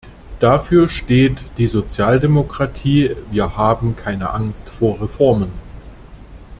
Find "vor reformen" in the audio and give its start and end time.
4.67-5.51